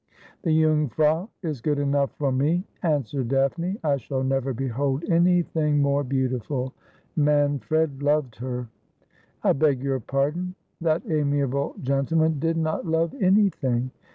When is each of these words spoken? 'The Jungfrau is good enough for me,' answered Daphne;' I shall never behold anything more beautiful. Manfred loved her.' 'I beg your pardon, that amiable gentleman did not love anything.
'The 0.43 0.61
Jungfrau 0.63 1.29
is 1.43 1.61
good 1.61 1.77
enough 1.77 2.09
for 2.17 2.31
me,' 2.31 2.63
answered 2.81 3.27
Daphne;' 3.27 3.77
I 3.83 3.97
shall 3.97 4.23
never 4.23 4.51
behold 4.51 5.03
anything 5.07 5.79
more 5.79 6.03
beautiful. 6.03 6.73
Manfred 7.15 8.01
loved 8.01 8.37
her.' 8.37 8.67
'I 9.43 9.53
beg 9.53 9.83
your 9.83 9.99
pardon, 9.99 10.55
that 10.81 11.03
amiable 11.07 11.75
gentleman 11.83 12.39
did 12.39 12.57
not 12.57 12.87
love 12.87 13.13
anything. 13.21 13.91